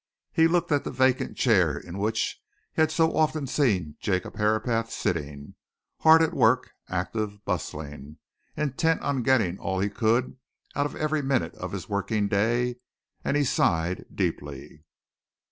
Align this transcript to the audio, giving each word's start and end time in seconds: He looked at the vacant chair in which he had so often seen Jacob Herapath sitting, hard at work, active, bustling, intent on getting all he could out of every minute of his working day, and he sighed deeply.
He 0.31 0.47
looked 0.47 0.71
at 0.71 0.83
the 0.83 0.89
vacant 0.89 1.37
chair 1.37 1.77
in 1.77 1.99
which 1.99 2.41
he 2.73 2.81
had 2.81 2.91
so 2.91 3.15
often 3.15 3.45
seen 3.45 3.97
Jacob 3.99 4.35
Herapath 4.35 4.89
sitting, 4.91 5.53
hard 5.99 6.23
at 6.23 6.33
work, 6.33 6.71
active, 6.89 7.45
bustling, 7.45 8.17
intent 8.57 9.01
on 9.01 9.21
getting 9.21 9.59
all 9.59 9.79
he 9.79 9.91
could 9.91 10.37
out 10.75 10.87
of 10.87 10.95
every 10.95 11.21
minute 11.21 11.53
of 11.53 11.71
his 11.71 11.87
working 11.87 12.27
day, 12.27 12.77
and 13.23 13.37
he 13.37 13.43
sighed 13.43 14.07
deeply. 14.11 14.85